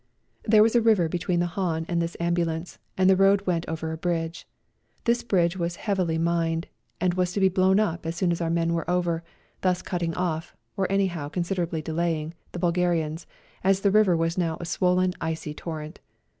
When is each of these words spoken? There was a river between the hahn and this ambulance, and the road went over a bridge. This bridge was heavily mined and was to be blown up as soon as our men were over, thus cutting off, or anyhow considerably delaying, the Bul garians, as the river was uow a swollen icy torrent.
There 0.43 0.63
was 0.63 0.75
a 0.75 0.81
river 0.81 1.07
between 1.07 1.41
the 1.41 1.45
hahn 1.53 1.85
and 1.87 2.01
this 2.01 2.17
ambulance, 2.19 2.79
and 2.97 3.07
the 3.07 3.15
road 3.15 3.45
went 3.45 3.67
over 3.67 3.91
a 3.91 3.97
bridge. 3.97 4.47
This 5.03 5.21
bridge 5.21 5.57
was 5.57 5.75
heavily 5.75 6.17
mined 6.17 6.65
and 6.99 7.13
was 7.13 7.33
to 7.33 7.39
be 7.39 7.49
blown 7.49 7.79
up 7.79 8.03
as 8.07 8.15
soon 8.15 8.31
as 8.31 8.41
our 8.41 8.49
men 8.49 8.73
were 8.73 8.89
over, 8.89 9.23
thus 9.61 9.83
cutting 9.83 10.15
off, 10.15 10.55
or 10.75 10.91
anyhow 10.91 11.29
considerably 11.29 11.83
delaying, 11.83 12.33
the 12.51 12.57
Bul 12.57 12.73
garians, 12.73 13.27
as 13.63 13.81
the 13.81 13.91
river 13.91 14.17
was 14.17 14.37
uow 14.37 14.57
a 14.59 14.65
swollen 14.65 15.13
icy 15.21 15.53
torrent. 15.53 15.99